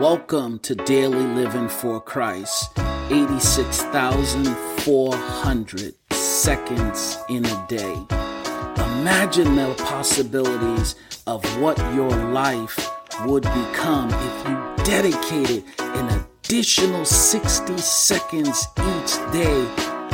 [0.00, 2.78] Welcome to Daily Living for Christ.
[3.10, 7.94] 86,400 seconds in a day.
[8.76, 10.96] Imagine the possibilities
[11.26, 12.90] of what your life
[13.24, 19.66] would become if you dedicated an additional 60 seconds each day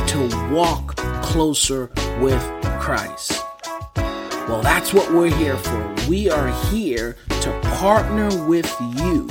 [0.07, 0.95] to walk
[1.25, 1.91] closer
[2.21, 2.41] with
[2.79, 3.45] Christ.
[3.97, 5.93] Well, that's what we're here for.
[6.09, 9.27] We are here to partner with you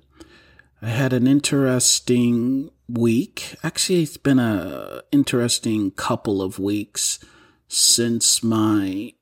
[0.83, 3.55] I had an interesting week.
[3.63, 7.19] Actually, it's been a interesting couple of weeks
[7.67, 9.15] since my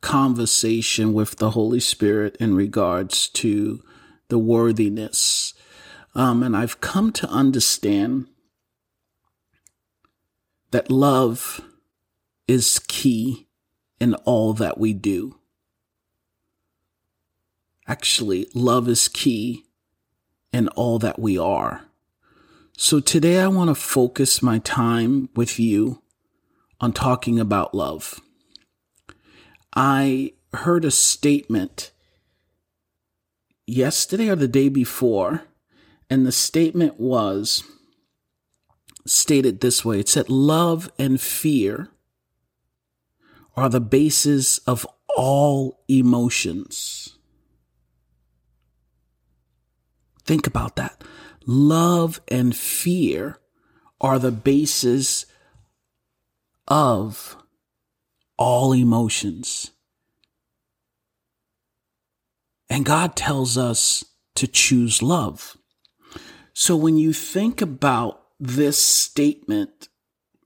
[0.00, 3.82] conversation with the Holy Spirit in regards to
[4.28, 5.54] the worthiness.
[6.14, 8.28] Um, and I've come to understand
[10.70, 11.60] that love
[12.46, 13.46] is key
[14.00, 15.36] in all that we do.
[17.86, 19.64] Actually, love is key
[20.52, 21.82] in all that we are.
[22.76, 26.02] So today I want to focus my time with you
[26.80, 28.20] on talking about love.
[29.74, 31.90] I heard a statement
[33.66, 35.42] yesterday or the day before,
[36.08, 37.62] and the statement was
[39.08, 41.88] stated this way it said, Love and fear
[43.56, 47.16] are the basis of all emotions.
[50.24, 51.02] Think about that.
[51.46, 53.38] Love and fear
[54.00, 55.26] are the basis
[56.68, 57.36] of
[58.36, 59.72] all emotions.
[62.70, 64.04] And God tells us
[64.34, 65.56] to choose love.
[66.52, 69.88] So when you think about this statement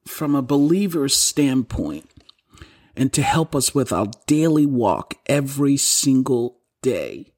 [0.06, 2.10] from a believer's standpoint,
[2.97, 7.28] and to help us with our daily walk every single day,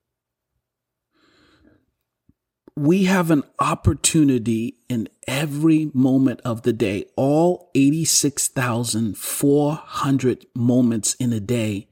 [2.76, 11.38] we have an opportunity in every moment of the day, all 86,400 moments in a
[11.38, 11.86] day,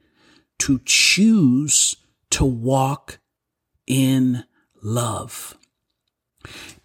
[0.58, 1.94] to choose
[2.30, 3.20] to walk
[3.86, 4.42] in
[4.82, 5.56] love.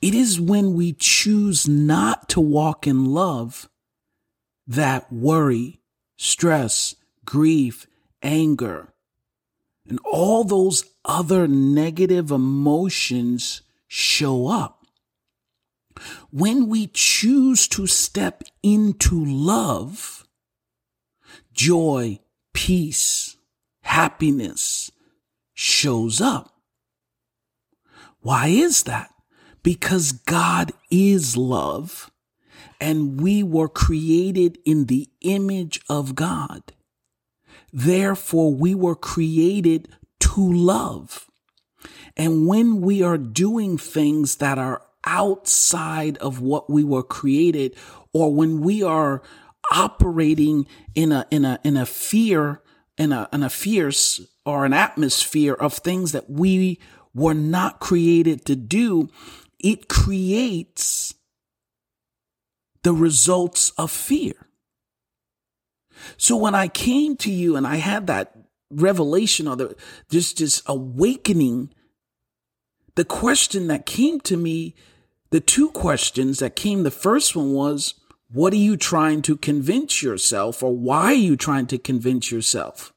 [0.02, 3.70] It is when we choose not to walk in love
[4.68, 5.80] that worry,
[6.18, 6.96] stress,
[7.26, 7.88] grief,
[8.22, 8.94] anger,
[9.88, 14.86] and all those other negative emotions show up.
[16.30, 20.28] When we choose to step into love,
[21.54, 22.20] joy,
[22.54, 23.38] peace,
[23.82, 24.92] happiness,
[25.54, 26.54] shows up.
[28.20, 29.12] Why is that?
[29.68, 32.10] Because God is love
[32.80, 36.72] and we were created in the image of God.
[37.74, 39.90] Therefore, we were created
[40.22, 41.30] to love.
[42.16, 47.76] And when we are doing things that are outside of what we were created,
[48.14, 49.22] or when we are
[49.70, 52.62] operating in a, in a, in a fear,
[52.98, 56.80] in a, in a fierce or an atmosphere of things that we
[57.14, 59.10] were not created to do,
[59.60, 61.14] it creates
[62.84, 64.48] the results of fear.
[66.16, 68.34] So when I came to you and I had that
[68.70, 69.76] revelation or the
[70.10, 71.74] just this awakening,
[72.96, 74.76] the question that came to me,
[75.32, 77.96] the two questions that came, the first one was,
[78.32, 82.94] what are you trying to convince yourself or why are you trying to convince yourself?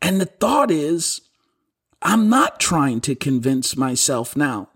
[0.00, 1.20] And the thought is,
[2.00, 4.68] I'm not trying to convince myself now.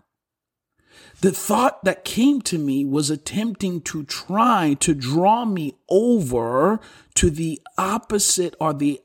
[1.23, 6.81] The thought that came to me was attempting to try to draw me over
[7.15, 8.99] to the opposite or the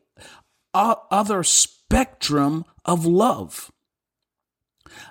[0.75, 3.71] other spectrum of love.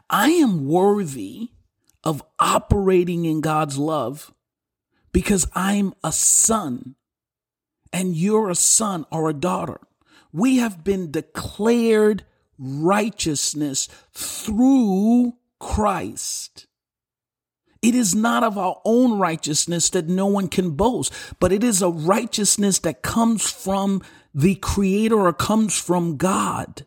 [0.10, 1.52] I am worthy
[2.04, 4.34] of operating in God's love
[5.14, 6.96] because I'm a son
[7.94, 9.80] and you're a son or a daughter.
[10.34, 12.26] We have been declared
[12.60, 16.66] righteousness through Christ.
[17.82, 21.82] It is not of our own righteousness that no one can boast, but it is
[21.82, 24.02] a righteousness that comes from
[24.34, 26.86] the Creator or comes from God.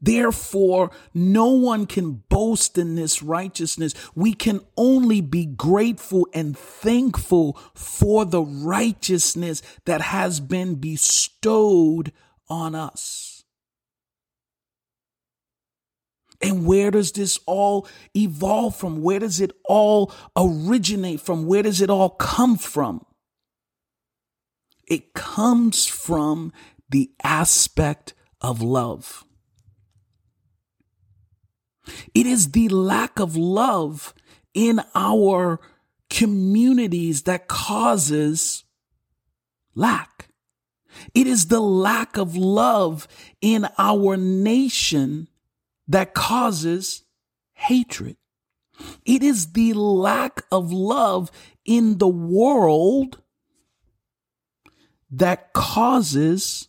[0.00, 3.94] Therefore, no one can boast in this righteousness.
[4.14, 12.12] We can only be grateful and thankful for the righteousness that has been bestowed
[12.48, 13.35] on us.
[16.42, 19.02] And where does this all evolve from?
[19.02, 21.46] Where does it all originate from?
[21.46, 23.04] Where does it all come from?
[24.86, 26.52] It comes from
[26.88, 29.24] the aspect of love.
[32.14, 34.14] It is the lack of love
[34.54, 35.60] in our
[36.10, 38.64] communities that causes
[39.74, 40.28] lack.
[41.14, 43.06] It is the lack of love
[43.40, 45.28] in our nation
[45.88, 47.04] that causes
[47.54, 48.16] hatred.
[49.04, 51.30] It is the lack of love
[51.64, 53.22] in the world
[55.10, 56.68] that causes,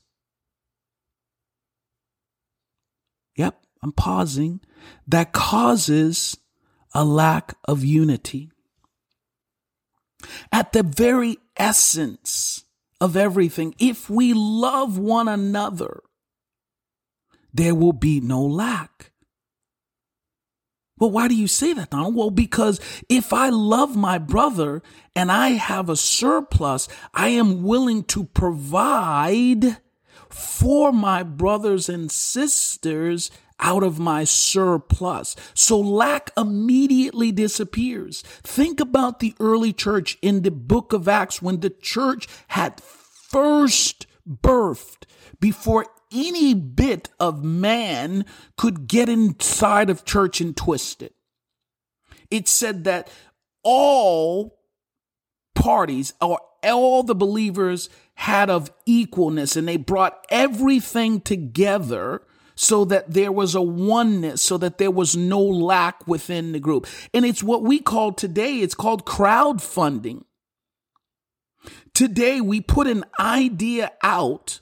[3.35, 4.61] yep, I'm pausing,
[5.07, 6.37] that causes
[6.93, 8.51] a lack of unity.
[10.51, 12.63] At the very essence
[13.01, 16.01] of everything, if we love one another,
[17.57, 19.12] there will be no lack.
[21.00, 22.15] Well, why do you say that, Donald?
[22.15, 24.81] Well, because if I love my brother
[25.15, 29.77] and I have a surplus, I am willing to provide
[30.30, 33.30] for my brothers and sisters
[33.60, 35.36] out of my surplus.
[35.53, 38.21] So lack immediately disappears.
[38.44, 44.07] Think about the early church in the book of Acts when the church had first
[44.27, 45.06] birthed
[45.39, 48.25] before any bit of man
[48.57, 51.13] could get inside of church and twist it.
[52.30, 53.09] It said that
[53.63, 54.59] all
[55.56, 62.21] parties or all the believers had of equalness and they brought everything together
[62.56, 66.88] so that there was a oneness, so that there was no lack within the group.
[67.13, 70.24] And it's what we call today, it's called crowdfunding.
[71.94, 74.62] Today, we put an idea out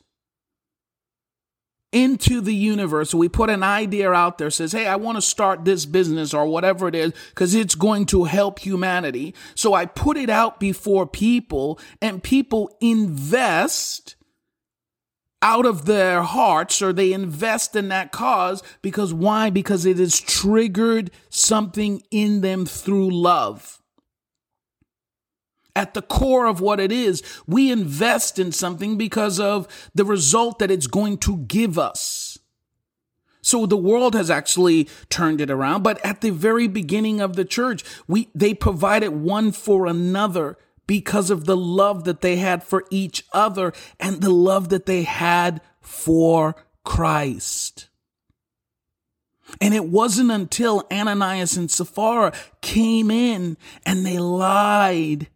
[1.95, 3.13] into the universe.
[3.13, 6.45] We put an idea out there, says, Hey, I want to start this business or
[6.45, 9.33] whatever it is, because it's going to help humanity.
[9.55, 14.17] So I put it out before people and people invest
[15.41, 19.49] out of their hearts or they invest in that cause because why?
[19.49, 23.81] Because it has triggered something in them through love.
[25.75, 30.59] At the core of what it is, we invest in something because of the result
[30.59, 32.39] that it's going to give us.
[33.41, 37.45] So the world has actually turned it around, but at the very beginning of the
[37.45, 40.57] church, we, they provided one for another
[40.87, 45.03] because of the love that they had for each other and the love that they
[45.03, 47.89] had for Christ.
[49.61, 55.27] And it wasn't until Ananias and Sapphira came in and they lied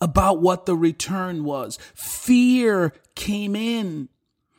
[0.00, 1.78] about what the return was.
[1.94, 4.08] Fear came in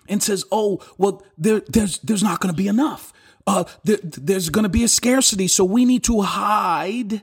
[0.08, 3.14] and says, "Oh, well, there, there's there's not going to be enough.
[3.48, 7.22] Uh, there, there's going to be a scarcity, so we need to hide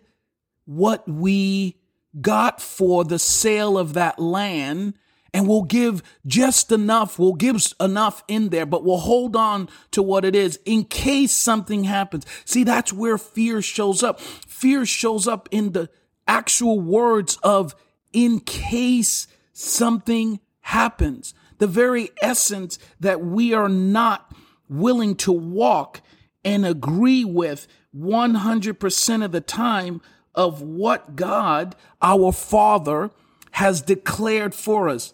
[0.64, 1.76] what we
[2.20, 4.94] got for the sale of that land
[5.34, 7.18] and we'll give just enough.
[7.18, 11.32] We'll give enough in there, but we'll hold on to what it is in case
[11.32, 12.26] something happens.
[12.44, 14.20] See, that's where fear shows up.
[14.20, 15.88] Fear shows up in the
[16.26, 17.74] actual words of
[18.12, 21.34] in case something happens.
[21.58, 24.34] The very essence that we are not
[24.68, 26.00] willing to walk
[26.44, 30.00] and agree with 100% of the time
[30.34, 33.10] of what God, our Father,
[33.52, 35.12] has declared for us.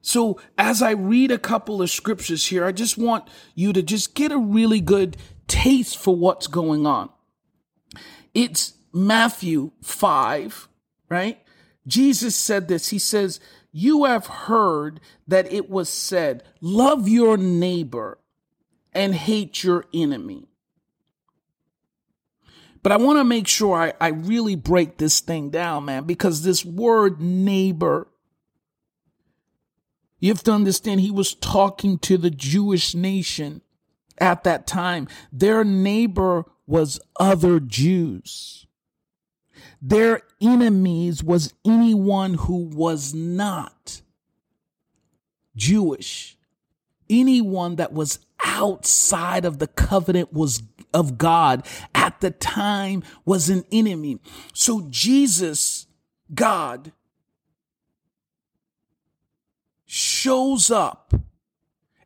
[0.00, 4.14] So, as I read a couple of scriptures here, I just want you to just
[4.14, 5.16] get a really good
[5.48, 7.10] taste for what's going on.
[8.34, 10.68] It's Matthew 5,
[11.08, 11.42] right?
[11.86, 12.88] Jesus said this.
[12.88, 13.40] He says,
[13.72, 18.18] You have heard that it was said, Love your neighbor
[18.92, 20.48] and hate your enemy.
[22.82, 26.42] But I want to make sure I, I really break this thing down, man, because
[26.42, 28.06] this word neighbor,
[30.20, 33.60] you have to understand he was talking to the Jewish nation
[34.18, 35.08] at that time.
[35.32, 38.66] Their neighbor was other Jews.
[39.80, 44.02] Their enemies was anyone who was not
[45.56, 46.36] Jewish.
[47.08, 53.64] Anyone that was outside of the covenant was of God at the time was an
[53.70, 54.18] enemy.
[54.54, 55.86] So Jesus,
[56.34, 56.92] God,
[59.84, 61.14] shows up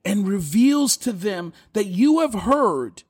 [0.04, 3.04] and reveals to them that you have heard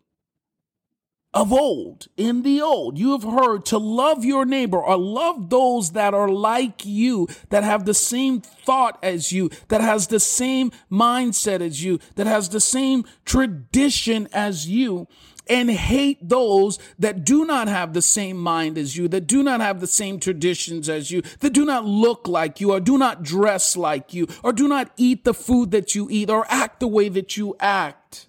[1.32, 5.92] of old, in the old, you have heard to love your neighbor or love those
[5.92, 10.72] that are like you, that have the same thought as you, that has the same
[10.90, 15.06] mindset as you, that has the same tradition as you,
[15.48, 19.60] and hate those that do not have the same mind as you, that do not
[19.60, 23.22] have the same traditions as you, that do not look like you, or do not
[23.22, 26.88] dress like you, or do not eat the food that you eat, or act the
[26.88, 28.26] way that you act.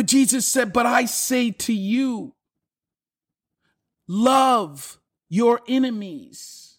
[0.00, 2.32] But Jesus said, But I say to you,
[4.08, 6.78] love your enemies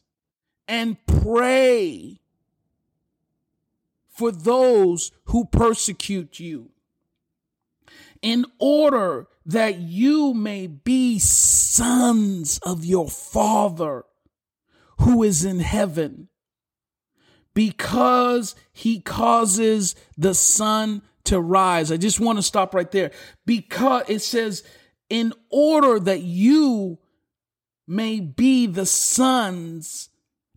[0.67, 2.19] and pray
[4.09, 6.71] for those who persecute you,
[8.23, 14.03] in order that you may be sons of your Father
[14.97, 16.29] who is in heaven,
[17.53, 21.91] because he causes the sun to rise.
[21.91, 23.11] I just want to stop right there
[23.45, 24.63] because it says,
[25.09, 26.97] in order that you
[27.87, 30.09] may be the sons,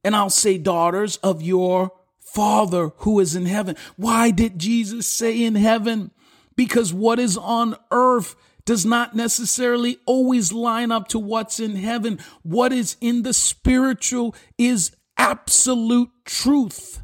[0.05, 1.91] and I'll say daughters of your
[2.21, 3.77] Father who is in heaven.
[3.97, 6.11] Why did Jesus say in heaven?
[6.57, 12.19] Because what is on earth does not necessarily always line up to what's in heaven.
[12.43, 17.01] What is in the spiritual is absolute truth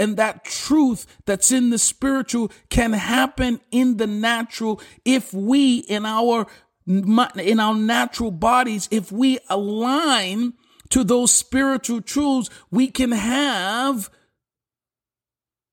[0.00, 6.06] and that truth that's in the spiritual can happen in the natural if we in
[6.06, 6.46] our
[6.86, 10.54] in our natural bodies if we align
[10.88, 14.10] to those spiritual truths we can have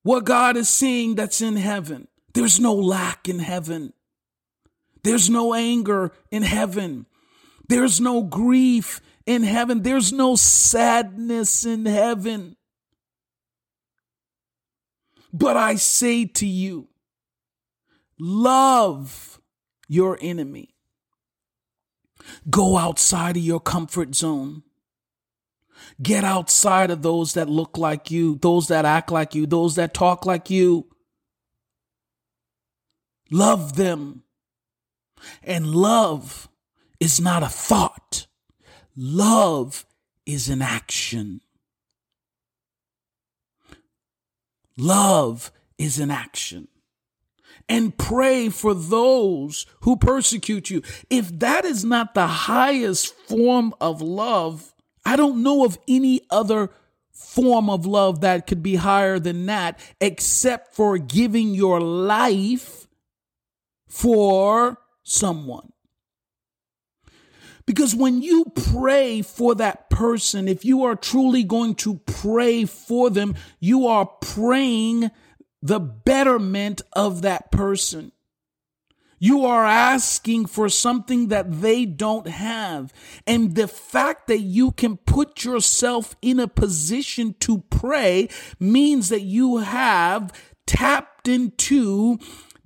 [0.03, 2.07] what God is seeing that's in heaven.
[2.33, 3.91] There's no lack in heaven.
[5.03, 7.07] There's no anger in heaven.
[7.67, 9.81] There's no grief in heaven.
[9.81, 12.55] There's no sadness in heaven
[15.33, 16.87] but I say to you,
[18.19, 19.39] love
[19.87, 20.75] your enemy.
[22.49, 24.63] Go outside of your comfort zone.
[26.01, 29.93] Get outside of those that look like you, those that act like you, those that
[29.93, 30.87] talk like you.
[33.29, 34.23] Love them.
[35.43, 36.49] And love
[36.99, 38.27] is not a thought.
[38.95, 39.85] Love
[40.25, 41.41] is an action.
[44.77, 46.67] Love is an action.
[47.69, 50.81] And pray for those who persecute you.
[51.09, 54.73] If that is not the highest form of love,
[55.05, 56.69] I don't know of any other
[57.11, 62.87] form of love that could be higher than that, except for giving your life
[63.87, 65.71] for someone.
[67.67, 73.09] Because when you pray for that person, if you are truly going to pray for
[73.09, 75.11] them, you are praying
[75.61, 78.13] the betterment of that person.
[79.19, 82.93] You are asking for something that they don't have.
[83.25, 89.23] And the fact that you can put yourself in a position to pray means that
[89.23, 90.31] you have
[90.67, 92.19] tapped into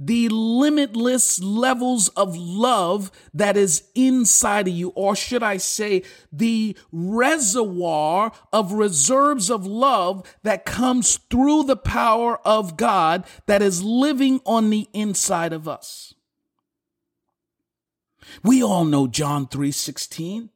[0.04, 6.76] the limitless levels of love that is inside of you, or should I say, the
[6.92, 14.42] reservoir of reserves of love that comes through the power of God that is living
[14.44, 16.16] on the inside of us.
[18.44, 20.50] We all know John 3:16.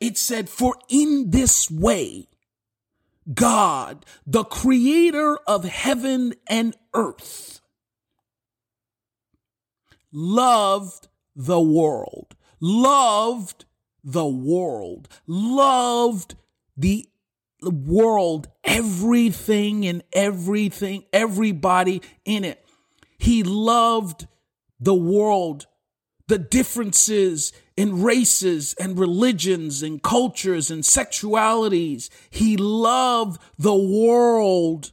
[0.00, 2.28] It said, "For in this way
[3.32, 7.60] God, the creator of heaven and earth,
[10.16, 13.66] loved the world, loved
[14.02, 16.34] the world, loved
[16.74, 17.06] the
[17.62, 22.64] world, everything and everything, everybody in it.
[23.18, 24.26] He loved
[24.80, 25.66] the world,
[26.28, 32.08] the differences in races and religions and cultures and sexualities.
[32.30, 34.92] He loved the world.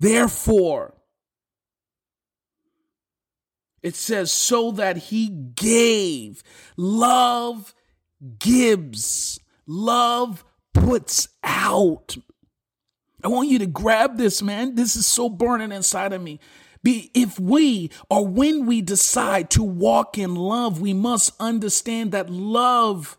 [0.00, 0.93] Therefore,
[3.84, 6.42] it says, so that he gave.
[6.78, 7.74] Love
[8.38, 9.38] gives.
[9.66, 12.16] Love puts out.
[13.22, 14.74] I want you to grab this, man.
[14.74, 16.40] This is so burning inside of me.
[16.82, 22.30] Be, if we or when we decide to walk in love, we must understand that
[22.30, 23.18] love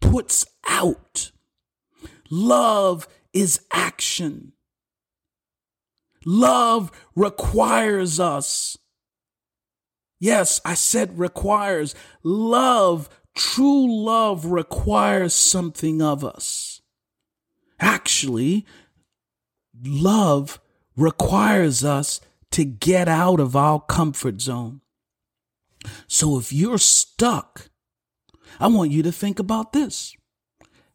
[0.00, 1.30] puts out.
[2.28, 4.52] Love is action.
[6.24, 8.76] Love requires us.
[10.18, 11.94] Yes, I said requires.
[12.22, 16.80] Love, true love requires something of us.
[17.78, 18.64] Actually,
[19.84, 20.60] love
[20.96, 22.20] requires us
[22.52, 24.80] to get out of our comfort zone.
[26.06, 27.68] So if you're stuck,
[28.58, 30.16] I want you to think about this.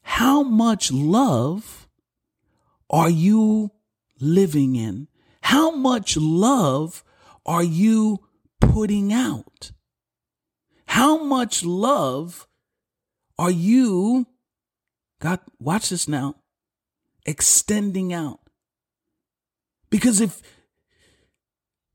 [0.01, 1.87] How much love
[2.89, 3.71] are you
[4.19, 5.07] living in?
[5.43, 7.03] How much love
[7.45, 8.19] are you
[8.61, 9.71] putting out?
[10.85, 12.47] How much love
[13.37, 14.27] are you,
[15.19, 16.35] God, watch this now,
[17.25, 18.39] extending out?
[19.89, 20.41] Because if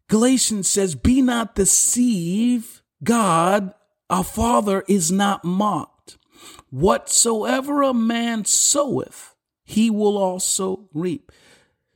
[0.09, 3.73] Galatians says, be not deceived, God,
[4.09, 6.19] our Father, is not mocked.
[6.71, 11.33] Whatsoever a man soweth, he will also reap.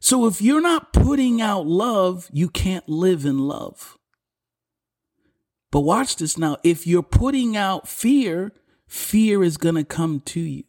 [0.01, 3.99] So if you're not putting out love, you can't live in love.
[5.71, 6.57] But watch this now.
[6.63, 8.53] If you're putting out fear,
[8.87, 10.65] fear is going to come to you.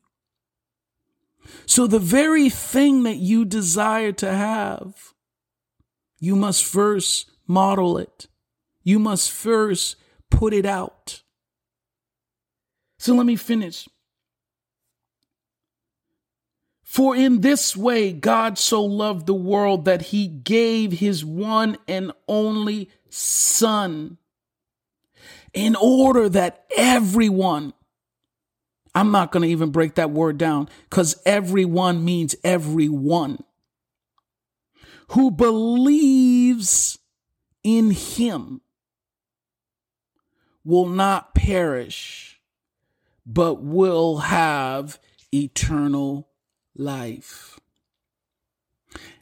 [1.66, 5.14] So the very thing that you desire to have,
[6.20, 8.28] you must first model it.
[8.84, 9.96] You must first
[10.30, 11.24] put it out.
[13.00, 13.90] So let me finish.
[16.84, 22.12] For in this way, God so loved the world that he gave his one and
[22.28, 24.18] only Son,
[25.54, 27.74] in order that everyone,
[28.96, 33.44] I'm not going to even break that word down because everyone means everyone
[35.10, 36.98] who believes
[37.64, 38.62] in him
[40.64, 42.40] will not perish,
[43.26, 45.00] but will have
[45.34, 46.30] eternal
[46.76, 47.60] life.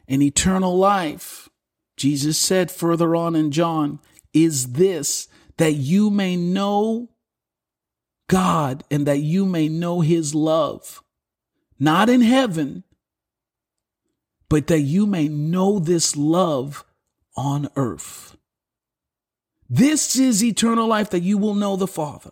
[0.06, 1.48] And eternal life,
[1.96, 4.00] Jesus said further on in John,
[4.32, 5.28] is this
[5.60, 7.10] that you may know
[8.30, 11.02] God and that you may know his love,
[11.78, 12.82] not in heaven,
[14.48, 16.82] but that you may know this love
[17.36, 18.38] on earth.
[19.68, 22.30] This is eternal life that you will know the Father.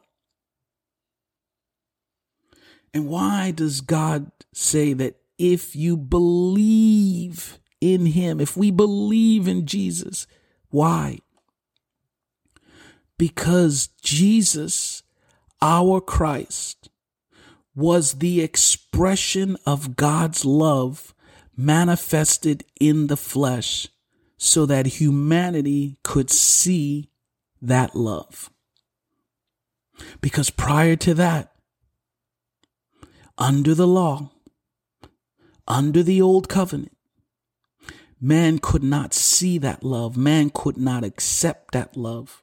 [2.95, 9.67] And why does God say that if you believe in him, if we believe in
[9.67, 10.27] Jesus,
[10.71, 11.19] why?
[13.19, 15.03] Because Jesus,
[15.61, 16.89] our Christ,
[17.75, 21.15] was the expression of God's love
[21.57, 23.89] manifested in the flesh
[24.37, 27.11] so that humanity could see
[27.61, 28.51] that love.
[30.21, 31.53] Because prior to that,
[33.37, 34.31] under the law,
[35.67, 36.97] under the old covenant,
[38.21, 40.17] man could not see that love.
[40.17, 42.43] Man could not accept that love.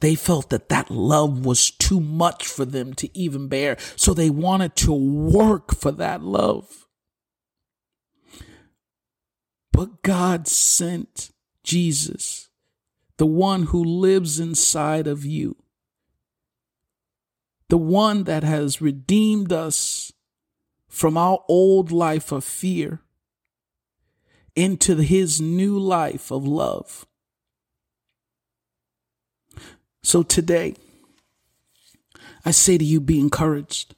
[0.00, 3.76] They felt that that love was too much for them to even bear.
[3.96, 6.86] So they wanted to work for that love.
[9.72, 11.30] But God sent
[11.62, 12.48] Jesus,
[13.16, 15.56] the one who lives inside of you,
[17.68, 20.12] the one that has redeemed us
[20.88, 23.02] from our old life of fear
[24.56, 27.06] into his new life of love.
[30.02, 30.74] So today,
[32.44, 33.94] I say to you, be encouraged.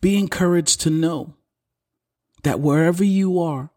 [0.00, 1.34] Be encouraged to know
[2.42, 3.70] that wherever you are,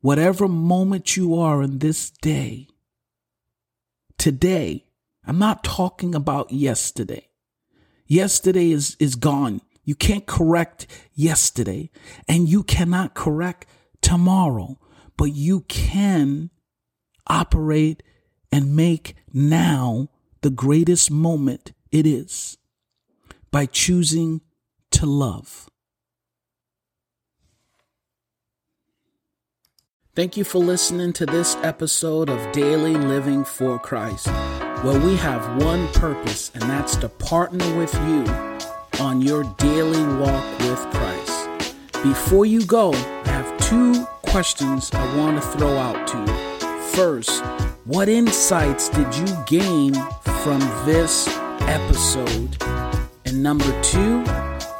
[0.00, 2.68] whatever moment you are in this day,
[4.18, 4.86] today,
[5.26, 7.28] I'm not talking about yesterday.
[8.06, 9.60] Yesterday is, is gone.
[9.84, 11.90] You can't correct yesterday
[12.26, 13.66] and you cannot correct
[14.00, 14.78] tomorrow,
[15.16, 16.50] but you can
[17.26, 18.02] operate
[18.52, 20.08] and make now
[20.42, 22.58] the greatest moment it is
[23.50, 24.40] by choosing
[24.90, 25.68] to love.
[30.14, 34.28] Thank you for listening to this episode of Daily Living for Christ
[34.82, 38.24] where we have one purpose, and that's to partner with you
[38.98, 41.48] on your daily walk with Christ.
[42.02, 46.49] Before you go, I have two questions I want to throw out to you.
[46.94, 47.44] First,
[47.84, 49.94] what insights did you gain
[50.42, 51.28] from this
[51.62, 52.56] episode?
[53.24, 54.24] And number two,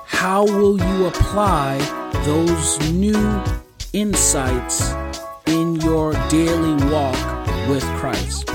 [0.07, 1.79] how will you apply
[2.25, 3.43] those new
[3.93, 4.93] insights
[5.47, 7.17] in your daily walk
[7.69, 8.51] with Christ?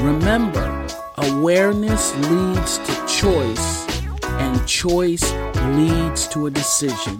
[0.00, 0.86] Remember,
[1.16, 3.88] awareness leads to choice,
[4.24, 5.32] and choice
[5.74, 7.18] leads to a decision.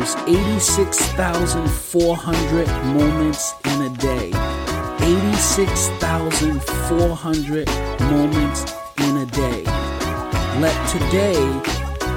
[0.00, 4.32] There's 86,400 moments in a day.
[5.02, 7.68] 86,400
[8.10, 8.64] moments
[8.96, 9.62] in a day.
[10.58, 11.36] Let today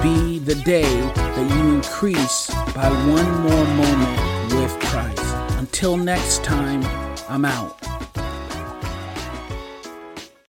[0.01, 4.17] be the day that you increase by one more moment
[4.53, 5.35] with Christ.
[5.57, 6.85] Until next time,
[7.27, 7.92] I'm out.